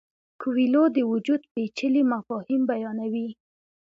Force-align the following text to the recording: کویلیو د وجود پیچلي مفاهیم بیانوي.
کویلیو 0.41 0.83
د 0.95 0.97
وجود 1.11 1.41
پیچلي 1.53 2.01
مفاهیم 2.13 2.61
بیانوي. 2.71 3.29